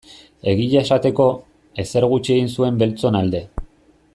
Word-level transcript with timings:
Egia 0.53 0.81
esateko, 0.87 1.27
ezer 1.83 2.07
gutxi 2.15 2.33
egin 2.37 2.51
zuen 2.55 2.81
beltzon 2.85 3.19
alde. 3.21 3.43